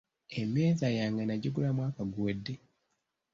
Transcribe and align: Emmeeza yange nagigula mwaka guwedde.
Emmeeza 0.39 0.87
yange 0.99 1.23
nagigula 1.25 1.69
mwaka 1.77 2.01
guwedde. 2.13 2.53